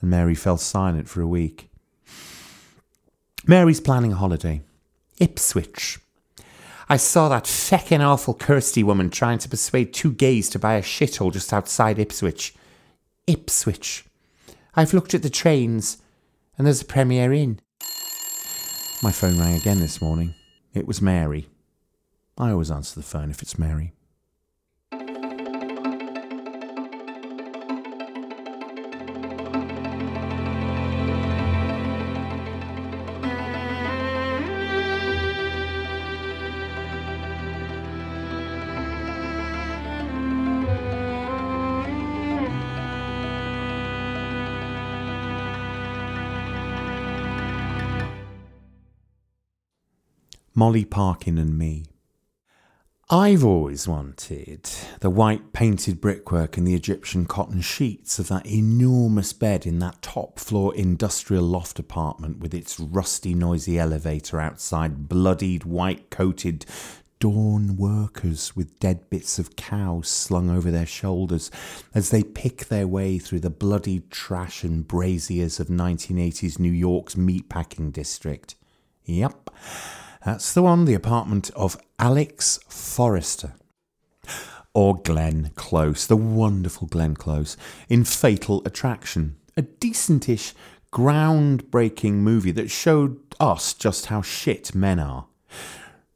and 0.00 0.10
Mary 0.10 0.34
fell 0.34 0.56
silent 0.56 1.06
for 1.06 1.20
a 1.20 1.28
week. 1.28 1.68
Mary's 3.46 3.80
planning 3.80 4.12
a 4.12 4.16
holiday. 4.16 4.62
Ipswich. 5.18 5.98
I 6.88 6.96
saw 6.96 7.28
that 7.28 7.44
feckin' 7.44 8.00
awful 8.00 8.34
Kirsty 8.34 8.84
woman 8.84 9.10
trying 9.10 9.38
to 9.38 9.48
persuade 9.48 9.92
two 9.92 10.12
gays 10.12 10.48
to 10.50 10.58
buy 10.58 10.74
a 10.74 10.82
shithole 10.82 11.32
just 11.32 11.52
outside 11.52 11.98
Ipswich. 11.98 12.54
Ipswich. 13.26 14.04
I've 14.76 14.94
looked 14.94 15.14
at 15.14 15.22
the 15.22 15.30
trains, 15.30 15.98
and 16.56 16.66
there's 16.66 16.82
a 16.82 16.86
Premier 16.86 17.32
Inn. 17.32 17.58
My 19.02 19.10
phone 19.10 19.38
rang 19.38 19.56
again 19.56 19.80
this 19.80 20.00
morning. 20.00 20.34
It 20.72 20.86
was 20.86 21.02
Mary. 21.02 21.48
I 22.38 22.50
always 22.52 22.70
answer 22.70 22.94
the 22.94 23.06
phone 23.06 23.30
if 23.30 23.42
it's 23.42 23.58
Mary. 23.58 23.92
Molly 50.54 50.84
Parkin 50.84 51.38
and 51.38 51.56
me. 51.56 51.86
I've 53.08 53.42
always 53.42 53.88
wanted 53.88 54.68
the 55.00 55.08
white 55.08 55.54
painted 55.54 55.98
brickwork 55.98 56.58
and 56.58 56.66
the 56.66 56.74
Egyptian 56.74 57.24
cotton 57.24 57.62
sheets 57.62 58.18
of 58.18 58.28
that 58.28 58.46
enormous 58.46 59.32
bed 59.32 59.66
in 59.66 59.78
that 59.78 60.02
top 60.02 60.38
floor 60.38 60.74
industrial 60.74 61.44
loft 61.44 61.78
apartment 61.78 62.40
with 62.40 62.52
its 62.52 62.78
rusty, 62.78 63.34
noisy 63.34 63.78
elevator 63.78 64.40
outside 64.40 65.08
bloodied, 65.08 65.64
white 65.64 66.10
coated 66.10 66.66
dawn 67.18 67.76
workers 67.76 68.54
with 68.54 68.78
dead 68.78 69.08
bits 69.08 69.38
of 69.38 69.56
cows 69.56 70.08
slung 70.08 70.50
over 70.50 70.70
their 70.70 70.84
shoulders 70.84 71.50
as 71.94 72.10
they 72.10 72.22
pick 72.22 72.66
their 72.66 72.86
way 72.86 73.18
through 73.18 73.40
the 73.40 73.48
bloodied 73.48 74.10
trash 74.10 74.64
and 74.64 74.86
braziers 74.86 75.58
of 75.58 75.68
1980s 75.68 76.58
New 76.58 76.72
York's 76.72 77.14
meatpacking 77.14 77.90
district. 77.90 78.54
Yep. 79.04 79.50
That's 80.24 80.52
the 80.52 80.62
one, 80.62 80.84
the 80.84 80.94
apartment 80.94 81.50
of 81.56 81.76
Alex 81.98 82.60
Forrester. 82.68 83.54
Or 84.72 85.00
Glenn 85.02 85.50
Close, 85.56 86.06
the 86.06 86.16
wonderful 86.16 86.86
Glenn 86.86 87.14
Close, 87.14 87.56
in 87.88 88.04
Fatal 88.04 88.62
Attraction. 88.64 89.36
A 89.56 89.62
decentish, 89.62 90.54
groundbreaking 90.92 92.14
movie 92.14 92.52
that 92.52 92.70
showed 92.70 93.18
us 93.40 93.74
just 93.74 94.06
how 94.06 94.22
shit 94.22 94.74
men 94.74 94.98
are. 94.98 95.26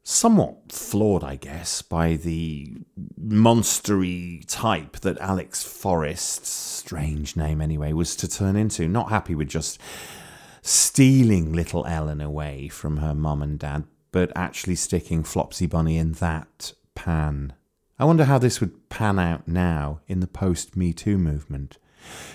Somewhat 0.03 0.71
flawed, 0.71 1.23
I 1.23 1.35
guess, 1.35 1.81
by 1.81 2.15
the 2.15 2.77
monstery 3.21 4.45
type 4.47 5.01
that 5.01 5.17
Alex 5.17 5.63
Forrest, 5.63 6.45
strange 6.45 7.35
name 7.35 7.59
anyway, 7.59 7.91
was 7.91 8.15
to 8.15 8.27
turn 8.27 8.55
into. 8.55 8.87
Not 8.87 9.09
happy 9.09 9.35
with 9.35 9.49
just 9.49 9.81
stealing 10.61 11.51
little 11.51 11.85
Ellen 11.85 12.21
away 12.21 12.69
from 12.69 12.97
her 12.97 13.13
mum 13.13 13.41
and 13.41 13.59
dad, 13.59 13.83
but 14.17 14.31
actually 14.35 14.73
sticking 14.73 15.21
Flopsy 15.21 15.67
Bunny 15.67 15.95
in 15.95 16.13
that 16.13 16.73
pan. 16.95 17.53
I 17.99 18.05
wonder 18.05 18.25
how 18.25 18.39
this 18.39 18.59
would 18.59 18.89
pan 18.89 19.19
out 19.19 19.47
now 19.47 19.99
in 20.07 20.21
the 20.21 20.25
post 20.25 20.75
Me 20.75 20.91
Too 20.91 21.19
movement. 21.19 21.77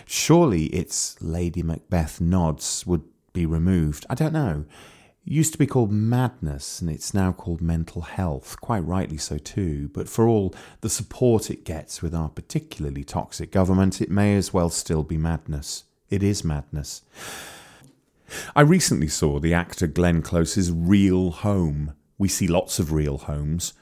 Surely 0.07 0.67
its 0.67 1.21
Lady 1.21 1.61
Macbeth 1.61 2.21
nods 2.21 2.87
would 2.87 3.03
be 3.33 3.47
removed. 3.47 4.07
I 4.09 4.15
don't 4.15 4.33
know. 4.33 4.65
It 5.27 5.33
used 5.33 5.51
to 5.55 5.59
be 5.59 5.67
called 5.67 5.91
madness 5.91 6.81
and 6.81 6.89
it's 6.89 7.15
now 7.15 7.33
called 7.33 7.61
mental 7.61 8.03
health, 8.03 8.61
quite 8.61 8.85
rightly 8.85 9.19
so 9.19 9.37
too. 9.37 9.89
But 9.89 10.09
for 10.09 10.29
all 10.29 10.55
the 10.83 10.89
support 10.89 11.51
it 11.51 11.65
gets 11.65 12.01
with 12.01 12.15
our 12.15 12.29
particularly 12.29 13.03
toxic 13.03 13.51
government, 13.51 14.01
it 14.01 14.09
may 14.09 14.37
as 14.37 14.55
well 14.55 14.71
still 14.71 15.03
be 15.03 15.19
madness. 15.19 15.83
It 16.11 16.23
is 16.23 16.45
madness. 16.45 17.03
I 18.55 18.61
recently 18.63 19.09
saw 19.09 19.39
the 19.39 19.55
actor 19.55 19.87
Glenn 19.87 20.23
Close's 20.23 20.71
Real 20.71 21.31
Home. 21.31 21.95
We 22.19 22.29
see 22.29 22.47
lots 22.47 22.79
of 22.79 22.93
real 22.93 23.19
homes. 23.19 23.73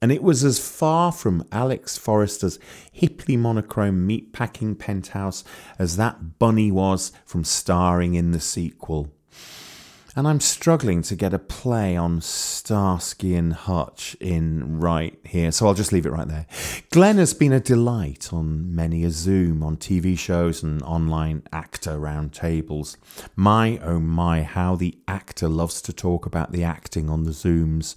And 0.00 0.10
it 0.10 0.22
was 0.22 0.42
as 0.42 0.58
far 0.58 1.12
from 1.12 1.46
Alex 1.52 1.96
Forrester's 1.96 2.58
hipply 2.90 3.36
monochrome 3.36 4.08
meatpacking 4.08 4.78
penthouse 4.78 5.44
as 5.78 5.96
that 5.96 6.40
bunny 6.40 6.72
was 6.72 7.12
from 7.24 7.44
starring 7.44 8.14
in 8.14 8.32
the 8.32 8.40
sequel 8.40 9.12
and 10.14 10.28
I'm 10.28 10.40
struggling 10.40 11.00
to 11.02 11.16
get 11.16 11.32
a 11.32 11.38
play 11.38 11.96
on 11.96 12.20
Starsky 12.20 13.34
and 13.34 13.52
Hutch 13.52 14.14
in 14.20 14.78
right 14.78 15.18
here, 15.24 15.50
so 15.52 15.66
I'll 15.66 15.74
just 15.74 15.92
leave 15.92 16.04
it 16.04 16.12
right 16.12 16.28
there. 16.28 16.46
Glenn 16.90 17.16
has 17.16 17.32
been 17.32 17.52
a 17.52 17.60
delight 17.60 18.32
on 18.32 18.74
many 18.74 19.04
a 19.04 19.10
Zoom, 19.10 19.62
on 19.62 19.78
TV 19.78 20.18
shows 20.18 20.62
and 20.62 20.82
online 20.82 21.42
actor 21.52 21.98
roundtables. 21.98 22.96
My 23.36 23.78
oh 23.78 24.00
my, 24.00 24.42
how 24.42 24.76
the 24.76 24.98
actor 25.08 25.48
loves 25.48 25.80
to 25.82 25.92
talk 25.92 26.26
about 26.26 26.52
the 26.52 26.64
acting 26.64 27.08
on 27.08 27.24
the 27.24 27.30
Zooms. 27.30 27.94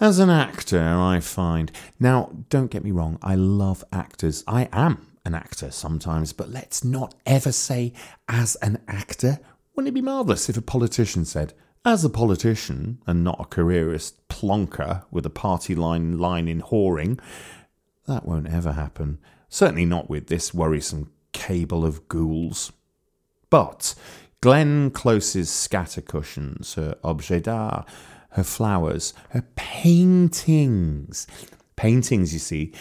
As 0.00 0.18
an 0.18 0.30
actor, 0.30 0.82
I 0.82 1.20
find. 1.20 1.70
Now, 2.00 2.30
don't 2.50 2.70
get 2.70 2.84
me 2.84 2.90
wrong, 2.90 3.18
I 3.22 3.36
love 3.36 3.84
actors. 3.92 4.42
I 4.46 4.68
am 4.72 5.06
an 5.24 5.34
actor 5.34 5.70
sometimes, 5.70 6.32
but 6.32 6.48
let's 6.48 6.82
not 6.82 7.14
ever 7.26 7.52
say 7.52 7.92
as 8.28 8.56
an 8.56 8.78
actor 8.88 9.38
wouldn't 9.78 9.92
it 9.92 9.94
be 9.94 10.02
marvellous 10.02 10.48
if 10.48 10.56
a 10.56 10.60
politician 10.60 11.24
said, 11.24 11.54
as 11.84 12.04
a 12.04 12.10
politician 12.10 13.00
and 13.06 13.22
not 13.22 13.38
a 13.38 13.44
careerist 13.44 14.26
plonker 14.26 15.04
with 15.12 15.24
a 15.24 15.30
party 15.30 15.72
line 15.72 16.18
line 16.18 16.48
in 16.48 16.60
whoring, 16.60 17.16
that 18.08 18.26
won't 18.26 18.48
ever 18.48 18.72
happen. 18.72 19.20
Certainly 19.48 19.84
not 19.84 20.10
with 20.10 20.26
this 20.26 20.52
worrisome 20.52 21.12
cable 21.30 21.84
of 21.84 22.08
ghouls. 22.08 22.72
But 23.50 23.94
Glenn 24.40 24.90
Close's 24.90 25.48
scatter 25.48 26.00
cushions, 26.00 26.74
her 26.74 26.96
objets 27.04 27.44
d'art, 27.44 27.88
her 28.30 28.42
flowers, 28.42 29.14
her 29.30 29.44
paintings. 29.54 31.28
Paintings, 31.76 32.32
you 32.32 32.40
see, 32.40 32.72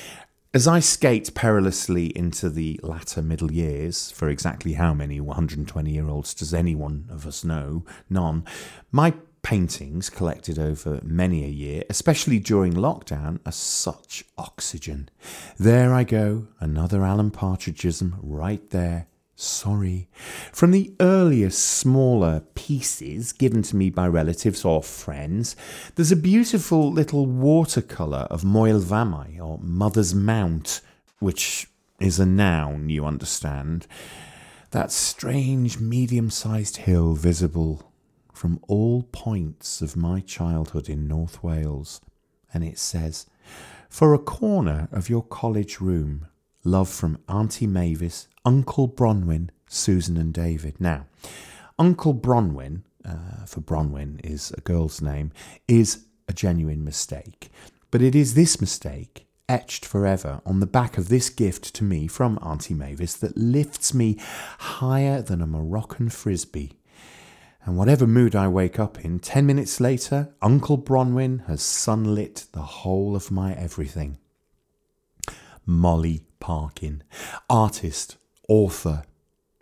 as 0.53 0.67
I 0.67 0.79
skate 0.79 1.33
perilously 1.33 2.07
into 2.17 2.49
the 2.49 2.79
latter 2.83 3.21
middle 3.21 3.51
years, 3.51 4.11
for 4.11 4.29
exactly 4.29 4.73
how 4.73 4.93
many 4.93 5.19
120 5.19 5.91
year 5.91 6.07
olds 6.07 6.33
does 6.33 6.53
anyone 6.53 7.07
of 7.09 7.27
us 7.27 7.43
know? 7.43 7.85
None. 8.09 8.45
My 8.91 9.13
paintings, 9.43 10.09
collected 10.09 10.59
over 10.59 10.99
many 11.03 11.43
a 11.45 11.47
year, 11.47 11.83
especially 11.89 12.39
during 12.39 12.73
lockdown, 12.73 13.39
are 13.45 13.51
such 13.51 14.25
oxygen. 14.37 15.09
There 15.57 15.93
I 15.93 16.03
go, 16.03 16.47
another 16.59 17.03
Alan 17.03 17.31
Partridgeism 17.31 18.17
right 18.21 18.69
there. 18.71 19.07
Sorry. 19.39 20.09
From 20.51 20.71
the 20.71 20.95
earliest 20.99 21.63
smaller 21.63 22.39
pieces 22.55 23.33
given 23.33 23.61
to 23.61 23.75
me 23.75 23.91
by 23.91 24.07
relatives 24.07 24.65
or 24.65 24.81
friends, 24.81 25.55
there's 25.93 26.11
a 26.11 26.15
beautiful 26.15 26.91
little 26.91 27.27
watercolour 27.27 28.25
of 28.31 28.43
Moel 28.43 28.81
Famau, 28.81 29.39
or 29.39 29.59
Mother's 29.61 30.15
Mount, 30.15 30.81
which 31.19 31.67
is 31.99 32.19
a 32.19 32.25
noun, 32.25 32.89
you 32.89 33.05
understand. 33.05 33.85
That 34.71 34.91
strange 34.91 35.79
medium 35.79 36.31
sized 36.31 36.77
hill 36.77 37.13
visible 37.13 37.93
from 38.33 38.59
all 38.67 39.03
points 39.03 39.83
of 39.83 39.95
my 39.95 40.19
childhood 40.21 40.89
in 40.89 41.07
North 41.07 41.43
Wales, 41.43 42.01
and 42.51 42.63
it 42.63 42.79
says, 42.79 43.27
For 43.87 44.15
a 44.15 44.19
corner 44.19 44.89
of 44.91 45.11
your 45.11 45.21
college 45.21 45.79
room, 45.79 46.25
love 46.63 46.89
from 46.89 47.19
Auntie 47.29 47.67
Mavis, 47.67 48.27
Uncle 48.47 48.87
Bronwyn, 48.87 49.49
Susan, 49.67 50.15
and 50.15 50.33
David. 50.33 50.79
Now, 50.79 51.07
Uncle 51.77 52.13
Bronwyn, 52.13 52.83
uh, 53.03 53.45
for 53.45 53.59
Bronwyn 53.59 54.21
is 54.23 54.53
a 54.57 54.61
girl's 54.61 55.01
name, 55.01 55.33
is 55.67 56.05
a 56.29 56.33
genuine 56.33 56.81
mistake. 56.81 57.49
But 57.91 58.01
it 58.01 58.15
is 58.15 58.35
this 58.35 58.61
mistake 58.61 59.27
etched 59.49 59.85
forever 59.85 60.39
on 60.45 60.61
the 60.61 60.65
back 60.65 60.97
of 60.97 61.09
this 61.09 61.29
gift 61.29 61.75
to 61.75 61.83
me 61.83 62.07
from 62.07 62.39
Auntie 62.41 62.73
Mavis 62.73 63.15
that 63.17 63.35
lifts 63.35 63.93
me 63.93 64.15
higher 64.59 65.21
than 65.21 65.41
a 65.41 65.45
Moroccan 65.45 66.07
frisbee. 66.07 66.79
And 67.65 67.75
whatever 67.77 68.07
mood 68.07 68.33
I 68.33 68.47
wake 68.47 68.79
up 68.79 69.03
in, 69.03 69.19
ten 69.19 69.45
minutes 69.45 69.81
later, 69.81 70.33
Uncle 70.41 70.77
Bronwyn 70.77 71.45
has 71.47 71.61
sunlit 71.61 72.45
the 72.53 72.61
whole 72.61 73.13
of 73.13 73.29
my 73.29 73.53
everything. 73.55 74.19
Molly 75.65 76.21
Parkin, 76.39 77.03
artist, 77.49 78.15
author, 78.47 79.03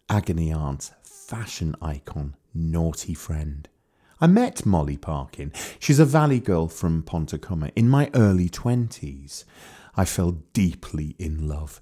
agony 0.10 0.52
aunt, 0.52 0.92
fashion 1.04 1.76
icon, 1.82 2.36
naughty 2.54 3.16
friend. 3.16 3.68
I 4.22 4.28
met 4.28 4.66
Molly 4.66 4.96
Parkin. 4.96 5.52
She's 5.80 6.00
a 6.00 6.06
valley 6.06 6.40
girl 6.40 6.68
from 6.68 7.04
Pontycymer 7.04 7.72
in 7.76 7.90
my 7.90 8.12
early 8.14 8.48
20s. 8.48 9.44
I 9.98 10.06
fell 10.06 10.38
deeply 10.54 11.16
in 11.18 11.48
love. 11.48 11.82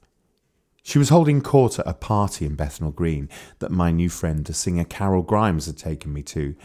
She 0.86 0.98
was 0.98 1.08
holding 1.08 1.40
court 1.42 1.80
at 1.80 1.88
a 1.88 1.94
party 1.94 2.46
in 2.46 2.56
Bethnal 2.56 2.92
Green 2.92 3.30
that 3.60 3.72
my 3.72 3.90
new 3.90 4.10
friend, 4.10 4.44
the 4.44 4.54
singer 4.54 4.84
Carol 4.84 5.22
Grimes, 5.24 5.66
had 5.66 5.78
taken 5.78 6.12
me 6.12 6.22
to. 6.24 6.56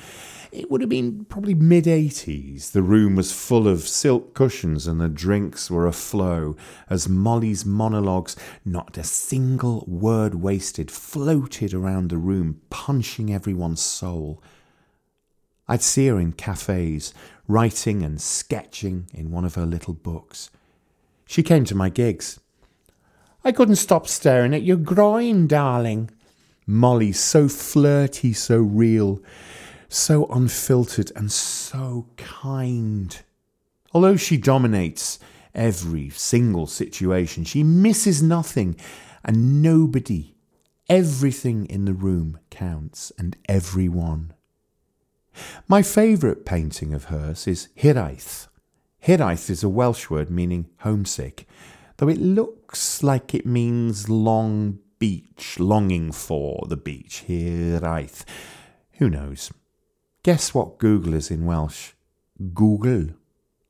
It 0.50 0.68
would 0.68 0.80
have 0.80 0.90
been 0.90 1.24
probably 1.26 1.54
mid 1.54 1.84
80s. 1.84 2.72
The 2.72 2.82
room 2.82 3.14
was 3.14 3.30
full 3.30 3.68
of 3.68 3.86
silk 3.86 4.34
cushions 4.34 4.88
and 4.88 5.00
the 5.00 5.08
drinks 5.08 5.70
were 5.70 5.86
aflow 5.86 6.58
as 6.90 7.08
Molly's 7.08 7.64
monologues, 7.64 8.34
not 8.64 8.98
a 8.98 9.04
single 9.04 9.84
word 9.86 10.34
wasted, 10.34 10.90
floated 10.90 11.72
around 11.72 12.10
the 12.10 12.18
room, 12.18 12.60
punching 12.70 13.32
everyone's 13.32 13.82
soul. 13.82 14.42
I'd 15.68 15.82
see 15.82 16.08
her 16.08 16.18
in 16.18 16.32
cafes, 16.32 17.14
writing 17.46 18.02
and 18.02 18.20
sketching 18.20 19.06
in 19.14 19.30
one 19.30 19.44
of 19.44 19.54
her 19.54 19.66
little 19.66 19.94
books. 19.94 20.50
She 21.24 21.44
came 21.44 21.64
to 21.66 21.76
my 21.76 21.88
gigs. 21.88 22.40
I 23.48 23.52
couldn't 23.52 23.76
stop 23.76 24.06
staring 24.06 24.52
at 24.52 24.62
your 24.62 24.76
groin, 24.76 25.46
darling. 25.46 26.10
Molly, 26.66 27.12
so 27.12 27.48
flirty, 27.48 28.34
so 28.34 28.58
real, 28.58 29.22
so 29.88 30.26
unfiltered, 30.26 31.10
and 31.16 31.32
so 31.32 32.08
kind. 32.18 33.18
Although 33.94 34.16
she 34.18 34.36
dominates 34.36 35.18
every 35.54 36.10
single 36.10 36.66
situation, 36.66 37.44
she 37.44 37.62
misses 37.62 38.22
nothing 38.22 38.76
and 39.24 39.62
nobody. 39.62 40.34
Everything 40.90 41.64
in 41.64 41.86
the 41.86 41.94
room 41.94 42.38
counts, 42.50 43.12
and 43.16 43.34
everyone. 43.48 44.34
My 45.66 45.80
favourite 45.80 46.44
painting 46.44 46.92
of 46.92 47.04
hers 47.04 47.46
is 47.46 47.68
Hiraeth. 47.78 48.48
Hiraeth 49.06 49.48
is 49.48 49.64
a 49.64 49.70
Welsh 49.70 50.10
word 50.10 50.28
meaning 50.28 50.68
homesick, 50.80 51.48
though 51.98 52.08
it 52.08 52.18
looks 52.18 53.02
like 53.02 53.34
it 53.34 53.46
means 53.46 54.08
long 54.08 54.78
beach, 54.98 55.60
longing 55.60 56.10
for 56.10 56.64
the 56.66 56.76
beach. 56.76 57.24
Hiraeth. 57.28 58.24
Who 58.94 59.08
knows? 59.08 59.52
Guess 60.22 60.54
what 60.54 60.78
Google 60.78 61.14
is 61.14 61.30
in 61.30 61.46
Welsh? 61.46 61.92
Google. 62.54 63.14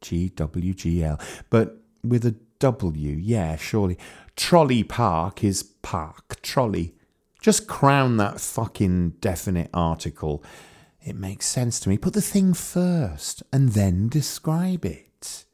G 0.00 0.28
W 0.30 0.74
G 0.74 1.02
L. 1.02 1.20
But 1.50 1.82
with 2.04 2.24
a 2.24 2.36
W, 2.60 3.10
yeah, 3.10 3.56
surely. 3.56 3.98
Trolley 4.36 4.84
Park 4.84 5.42
is 5.42 5.62
park, 5.62 6.40
trolley. 6.42 6.94
Just 7.40 7.66
crown 7.66 8.16
that 8.16 8.40
fucking 8.40 9.10
definite 9.20 9.70
article 9.74 10.42
it 11.08 11.16
makes 11.16 11.46
sense 11.46 11.80
to 11.80 11.88
me. 11.88 11.96
Put 11.96 12.12
the 12.12 12.20
thing 12.20 12.54
first 12.54 13.42
and 13.52 13.70
then 13.70 14.08
describe 14.08 14.84
it. 14.84 15.44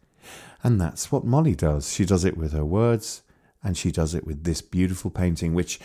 And 0.65 0.81
that's 0.81 1.13
what 1.13 1.25
Molly 1.25 1.55
does. 1.55 1.93
She 1.93 2.07
does 2.07 2.25
it 2.25 2.39
with 2.39 2.53
her 2.53 2.65
words 2.65 3.23
and 3.63 3.77
she 3.77 3.93
does 3.93 4.15
it 4.15 4.27
with 4.27 4.45
this 4.45 4.63
beautiful 4.63 5.11
painting, 5.11 5.55
which 5.55 5.79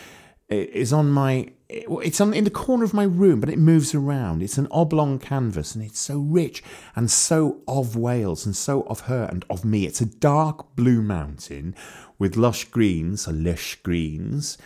is 0.48 0.92
on 0.92 1.12
my 1.12 1.52
it's 1.70 2.20
on 2.20 2.34
in 2.34 2.44
the 2.44 2.50
corner 2.50 2.84
of 2.84 2.96
my 2.96 3.04
room 3.04 3.39
but 3.39 3.50
it 3.50 3.60
moves 3.60 3.94
around. 3.94 4.42
It's 4.42 4.58
an 4.58 4.68
oblong 4.72 5.20
canvas 5.20 5.76
and 5.76 5.84
it's 5.84 6.00
so 6.00 6.18
rich 6.18 6.63
and 6.96 7.12
so 7.12 7.62
of 7.68 7.96
wales 7.96 8.46
and 8.46 8.56
so 8.56 8.84
of 8.84 9.02
her 9.02 9.28
and 9.30 9.46
of 9.50 9.63
me. 9.63 9.86
It's 9.86 10.02
a 10.02 10.06
dark 10.06 10.76
blue 10.76 11.02
mountain 11.02 11.76
with 12.18 12.38
lush 12.38 12.65
greens 12.65 13.28
uh, 13.28 13.32
lush 13.34 13.76
greens 13.84 14.58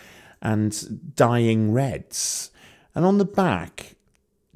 and 0.42 1.16
dying 1.16 1.74
reds. 1.74 2.52
And 2.96 3.04
on 3.04 3.18
the 3.18 3.26
back 3.26 3.96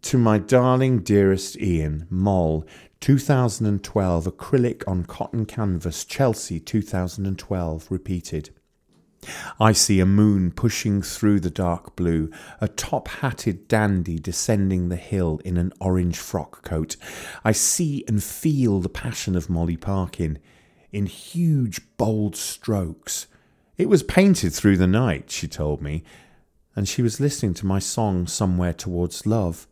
to 0.04 0.18
my 0.18 0.38
darling, 0.38 1.00
dearest 1.00 1.58
Ian, 1.60 2.08
Moll, 2.10 2.66
2012, 3.00 4.26
acrylic 4.26 4.84
on 4.88 5.04
cotton 5.04 5.46
canvas, 5.46 6.04
Chelsea, 6.04 6.60
2012, 6.60 7.92
repeated. 7.92 8.50
I 9.60 9.72
see 9.72 10.00
a 10.00 10.06
moon 10.06 10.52
pushing 10.52 11.02
through 11.02 11.40
the 11.40 11.50
dark 11.50 11.96
blue, 11.96 12.32
a 12.62 12.68
top 12.68 13.08
hatted 13.08 13.68
dandy 13.68 14.20
descending 14.20 14.90
the 14.90 14.96
hill 14.96 15.42
in 15.44 15.58
an 15.58 15.74
orange 15.80 16.18
frock 16.18 16.64
coat. 16.64 16.96
I 17.44 17.52
see 17.52 18.04
and 18.08 18.24
feel 18.24 18.80
the 18.80 18.90
passion 18.90 19.36
of 19.36 19.50
Molly 19.50 19.78
Parkin 19.78 20.40
in 20.92 21.08
huge, 21.08 21.82
bold 21.98 22.36
strokes. 22.36 23.28
It 23.78 23.90
was 23.90 24.04
painted 24.04 24.54
through 24.54 24.78
the 24.78 24.88
night, 24.88 25.30
she 25.30 25.48
told 25.48 25.82
me, 25.82 26.04
and 26.76 26.88
she 26.88 27.02
was 27.02 27.20
listening 27.20 27.54
to 27.56 27.66
my 27.66 27.80
song 27.80 28.28
Somewhere 28.28 28.74
Towards 28.74 29.26
Love 29.26 29.68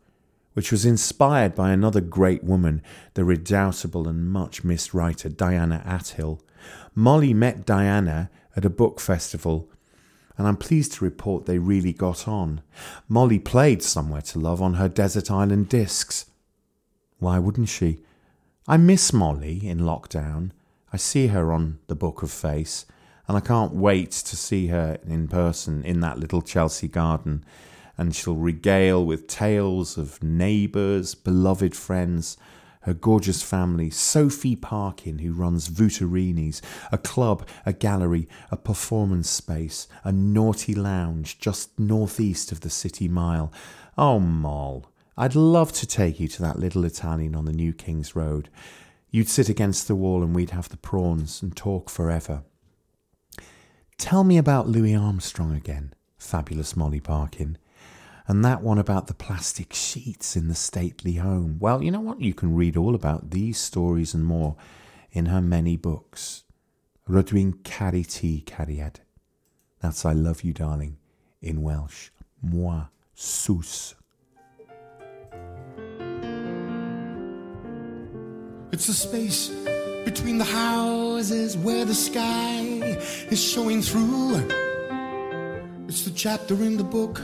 which 0.55 0.71
was 0.71 0.85
inspired 0.85 1.53
by 1.53 1.71
another 1.71 1.99
great 1.99 2.41
woman, 2.41 2.81
the 3.13 3.25
redoubtable 3.25 4.07
and 4.07 4.29
much 4.29 4.63
missed 4.63 4.93
writer 4.93 5.27
Diana 5.27 5.83
Athill. 5.85 6.39
Molly 6.95 7.33
met 7.33 7.65
Diana 7.65 8.29
at 8.55 8.63
a 8.63 8.69
book 8.69 9.01
festival, 9.01 9.69
and 10.37 10.47
I'm 10.47 10.55
pleased 10.55 10.93
to 10.93 11.03
report 11.03 11.45
they 11.45 11.59
really 11.59 11.91
got 11.91 12.25
on. 12.25 12.61
Molly 13.09 13.37
played 13.37 13.83
Somewhere 13.83 14.21
to 14.21 14.39
Love 14.39 14.61
on 14.61 14.75
her 14.75 14.87
Desert 14.87 15.29
Island 15.29 15.67
discs. 15.67 16.27
Why 17.19 17.37
wouldn't 17.37 17.69
she? 17.69 17.99
I 18.65 18.77
miss 18.77 19.11
Molly 19.11 19.67
in 19.67 19.79
lockdown. 19.79 20.51
I 20.93 20.95
see 20.95 21.27
her 21.27 21.51
on 21.51 21.79
the 21.87 21.95
Book 21.95 22.23
of 22.23 22.31
Face, 22.31 22.85
and 23.27 23.35
I 23.35 23.41
can't 23.41 23.73
wait 23.73 24.11
to 24.11 24.37
see 24.37 24.67
her 24.67 24.99
in 25.05 25.27
person 25.27 25.83
in 25.83 25.99
that 25.99 26.17
little 26.17 26.41
Chelsea 26.41 26.87
garden 26.87 27.43
and 27.97 28.15
she'll 28.15 28.35
regale 28.35 29.05
with 29.05 29.27
tales 29.27 29.97
of 29.97 30.21
neighbours, 30.21 31.15
beloved 31.15 31.75
friends, 31.75 32.37
her 32.81 32.93
gorgeous 32.93 33.41
family, 33.41 33.89
Sophie 33.89 34.55
Parkin, 34.55 35.17
who 35.19 35.33
runs 35.33 35.69
Vout-O-Reenee's, 35.69 36.61
a 36.91 36.99
club, 36.99 37.47
a 37.65 37.73
gallery, 37.73 38.27
a 38.51 38.57
performance 38.57 39.27
space, 39.27 39.87
a 40.03 40.11
naughty 40.11 40.75
lounge 40.75 41.39
just 41.39 41.79
northeast 41.79 42.51
of 42.51 42.61
the 42.61 42.69
City 42.69 43.07
Mile. 43.07 43.51
Oh, 43.97 44.19
Moll, 44.19 44.85
I'd 45.17 45.33
love 45.33 45.71
to 45.73 45.87
take 45.87 46.19
you 46.19 46.27
to 46.27 46.41
that 46.43 46.59
little 46.59 46.85
Italian 46.85 47.33
on 47.33 47.45
the 47.45 47.53
New 47.53 47.73
King's 47.73 48.15
Road. 48.15 48.49
You'd 49.09 49.29
sit 49.29 49.49
against 49.49 49.87
the 49.87 49.95
wall 49.95 50.21
and 50.21 50.35
we'd 50.35 50.51
have 50.51 50.69
the 50.69 50.77
prawns 50.77 51.41
and 51.41 51.55
talk 51.55 51.89
forever. 51.89 52.43
Tell 53.97 54.23
me 54.23 54.37
about 54.37 54.67
Louis 54.67 54.93
Armstrong 54.93 55.55
again, 55.55 55.93
fabulous 56.17 56.75
Molly 56.75 56.99
Parkin. 56.99 57.57
And 58.27 58.43
that 58.43 58.63
one 58.63 58.79
about 58.79 59.05
the 59.07 59.13
plastic 59.13 59.71
sheets 59.73 60.35
in 60.35 60.47
the 60.47 60.55
stately 60.55 61.15
home. 61.15 61.57
Well, 61.59 61.83
you 61.83 61.91
know 61.91 62.01
what? 62.01 62.21
You 62.21 62.33
can 62.33 62.55
read 62.55 62.75
all 62.75 62.95
about 62.95 63.29
these 63.29 63.59
stories 63.59 64.15
and 64.15 64.25
more 64.25 64.55
in 65.11 65.27
her 65.27 65.41
many 65.41 65.77
books. 65.77 66.43
Rydw 67.07 67.63
caru 67.63 68.03
ti 68.03 68.43
cariad. 68.45 68.95
That's 69.79 70.05
I 70.05 70.13
love 70.13 70.43
you, 70.43 70.53
darling, 70.53 70.97
in 71.39 71.61
Welsh. 71.61 72.09
Moi, 72.41 72.85
sus. 73.13 73.93
It's 78.71 78.87
the 78.87 78.93
space 78.93 79.49
between 80.03 80.39
the 80.39 80.45
houses 80.45 81.55
where 81.57 81.85
the 81.85 81.93
sky 81.93 82.97
is 83.29 83.41
showing 83.41 83.83
through. 83.83 84.37
It's 85.87 86.03
the 86.03 86.11
chapter 86.11 86.55
in 86.55 86.77
the 86.77 86.83
book 86.83 87.21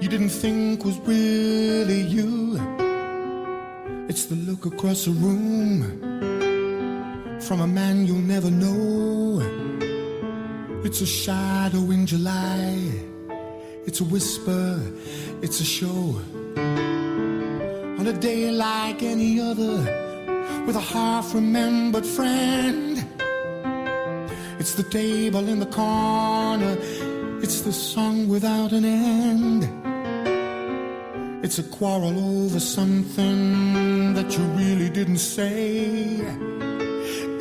you 0.00 0.08
didn't 0.08 0.30
think 0.30 0.84
was 0.84 0.98
really 1.00 2.00
you. 2.00 2.58
It's 4.08 4.26
the 4.26 4.36
look 4.36 4.66
across 4.66 5.06
a 5.06 5.10
room 5.10 5.82
from 7.40 7.60
a 7.60 7.66
man 7.66 8.06
you'll 8.06 8.18
never 8.18 8.50
know. 8.50 9.40
It's 10.84 11.00
a 11.00 11.06
shadow 11.06 11.90
in 11.90 12.06
July. 12.06 12.78
It's 13.86 14.00
a 14.00 14.04
whisper. 14.04 14.80
It's 15.42 15.60
a 15.60 15.64
show. 15.64 16.20
on 17.98 18.06
a 18.06 18.12
day 18.20 18.50
like 18.50 19.02
any 19.02 19.40
other 19.40 19.76
with 20.66 20.76
a 20.76 20.80
half 20.80 21.34
remembered 21.34 22.04
friend. 22.04 23.04
It's 24.58 24.74
the 24.74 24.82
table 24.82 25.48
in 25.48 25.58
the 25.60 25.66
corner, 25.66 26.76
it's 27.44 27.60
the 27.60 27.72
song 27.74 28.26
without 28.26 28.72
an 28.72 28.86
end. 28.86 29.62
It's 31.44 31.58
a 31.58 31.62
quarrel 31.62 32.16
over 32.40 32.58
something 32.58 34.14
that 34.14 34.28
you 34.34 34.44
really 34.62 34.88
didn't 34.88 35.18
say. 35.18 36.22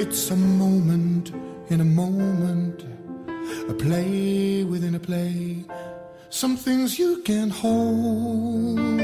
It's 0.04 0.30
a 0.30 0.36
moment 0.36 1.32
in 1.70 1.80
a 1.80 1.86
moment, 1.86 2.84
a 3.70 3.74
play 3.74 4.66
within 4.66 4.94
a 4.96 5.00
play. 5.00 5.64
Some 6.30 6.58
things 6.58 7.00
you 7.00 7.22
can 7.30 7.50
hold 7.50 9.00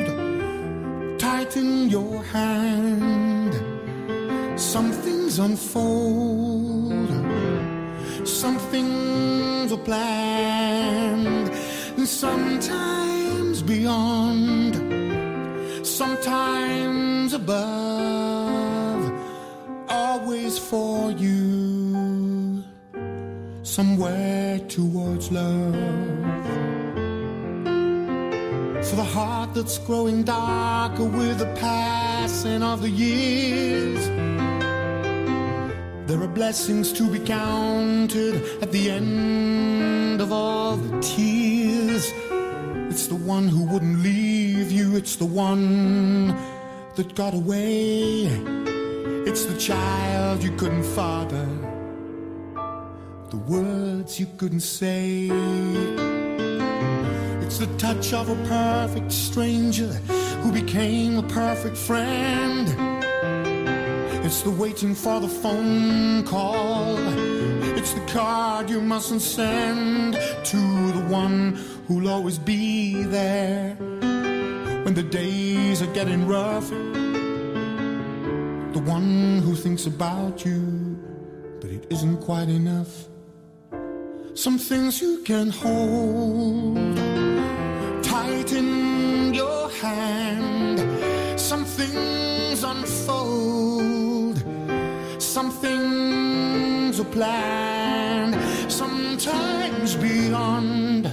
tight 1.17 1.55
in 1.55 1.87
your 1.87 2.21
hand. 2.23 3.53
Some 4.59 4.91
things 4.91 5.39
unfold. 5.39 7.07
Some 8.27 8.57
things 8.71 9.38
are 9.71 9.77
planned. 9.77 11.49
And 11.97 12.07
sometimes 12.07 13.61
beyond. 13.61 14.75
Sometimes 15.85 17.33
above. 17.33 19.11
Always 19.89 20.57
for 20.57 21.11
you. 21.11 22.63
Somewhere 23.63 24.59
towards 24.67 25.31
love. 25.31 25.75
For 28.87 28.95
the 28.95 29.03
heart 29.03 29.53
that's 29.53 29.77
growing 29.79 30.23
darker 30.23 31.03
with 31.03 31.39
the 31.39 31.53
passing 31.59 32.63
of 32.63 32.81
the 32.81 32.89
years. 32.89 34.38
There 36.09 36.19
are 36.23 36.27
blessings 36.27 36.91
to 36.93 37.07
be 37.07 37.19
counted 37.19 38.63
at 38.63 38.71
the 38.71 38.89
end 38.89 40.19
of 40.19 40.31
all 40.31 40.75
the 40.75 40.99
tears. 41.01 42.11
It's 42.89 43.05
the 43.05 43.15
one 43.15 43.47
who 43.47 43.63
wouldn't 43.65 43.99
leave 43.99 44.71
you, 44.71 44.95
it's 44.95 45.17
the 45.17 45.27
one 45.27 46.35
that 46.95 47.13
got 47.13 47.35
away. 47.35 48.23
It's 49.27 49.45
the 49.45 49.55
child 49.59 50.41
you 50.41 50.49
couldn't 50.57 50.81
father, 50.81 51.47
the 53.29 53.37
words 53.37 54.19
you 54.19 54.25
couldn't 54.39 54.61
say. 54.61 55.29
It's 57.43 57.59
the 57.59 57.69
touch 57.77 58.13
of 58.13 58.29
a 58.29 58.47
perfect 58.47 59.11
stranger 59.11 59.93
who 60.41 60.51
became 60.51 61.19
a 61.19 61.27
perfect 61.29 61.77
friend. 61.77 62.88
It's 64.29 64.43
the 64.43 64.51
waiting 64.51 64.93
for 64.93 65.19
the 65.19 65.27
phone 65.27 66.23
call. 66.23 66.99
It's 67.79 67.93
the 67.93 68.01
card 68.01 68.69
you 68.69 68.79
mustn't 68.79 69.23
send 69.23 70.13
to 70.13 70.91
the 70.91 71.03
one 71.09 71.57
who'll 71.87 72.09
always 72.09 72.37
be 72.37 73.05
there 73.05 73.73
when 74.83 74.93
the 74.93 75.01
days 75.01 75.81
are 75.81 75.91
getting 75.93 76.27
rough. 76.27 76.69
The 76.69 76.75
one 78.85 79.39
who 79.39 79.55
thinks 79.55 79.87
about 79.87 80.45
you, 80.45 80.99
but 81.59 81.71
it 81.71 81.87
isn't 81.89 82.17
quite 82.17 82.49
enough. 82.49 83.07
Some 84.35 84.59
things 84.59 85.01
you 85.01 85.23
can 85.23 85.49
hold 85.49 86.77
tight 88.03 88.53
in 88.53 89.33
your 89.33 89.71
hand. 89.71 90.79
Some 91.39 91.65
things 91.65 92.63
unfold. 92.63 94.08
Some 95.35 95.51
things 95.51 96.99
are 96.99 97.11
planned. 97.17 98.35
Sometimes 98.71 99.95
beyond. 99.95 101.05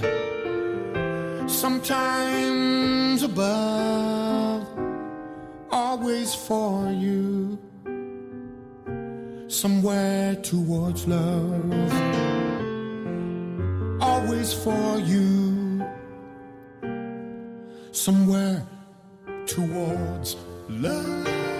Sometimes 1.47 3.21
above. 3.21 4.67
Always 5.69 6.33
for 6.33 6.89
you. 6.89 7.59
Somewhere 9.47 10.33
towards 10.37 11.07
love. 11.07 11.91
Always 14.01 14.51
for 14.51 14.97
you 14.97 15.57
somewhere 17.91 18.65
towards 19.45 20.37
love. 20.69 21.56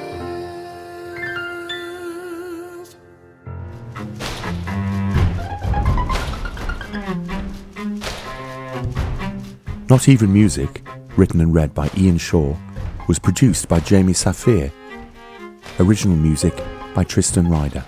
Not 9.89 10.10
Even 10.10 10.34
Music, 10.34 10.86
written 11.15 11.39
and 11.39 11.54
read 11.54 11.73
by 11.73 11.89
Ian 11.97 12.17
Shaw, 12.17 12.54
was 13.08 13.19
produced 13.19 13.69
by 13.69 13.80
Jamie 13.80 14.12
Safir. 14.12 14.69
Original 15.80 16.17
music 16.17 16.54
by 16.93 17.06
Tristan 17.06 17.47
Ryder. 17.47 17.86